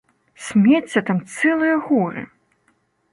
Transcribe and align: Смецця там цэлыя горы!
Смецця 0.45 1.03
там 1.09 1.19
цэлыя 1.35 1.75
горы! 1.91 2.23